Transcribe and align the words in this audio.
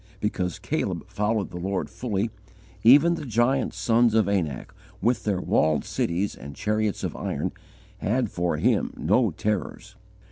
Because 0.19 0.57
Caleb 0.57 1.07
"followed 1.07 1.51
the 1.51 1.59
Lord 1.59 1.87
fully," 1.87 2.31
even 2.83 3.13
the 3.13 3.23
giant 3.23 3.75
sons 3.75 4.15
of 4.15 4.27
Anak 4.27 4.73
with 4.99 5.25
their 5.25 5.39
walled 5.39 5.85
cities 5.85 6.33
and 6.35 6.55
chariots 6.55 7.03
of 7.03 7.15
iron 7.15 7.51
had 7.99 8.31
for 8.31 8.57
him 8.57 8.93
no 8.97 9.29
terrors. 9.29 9.95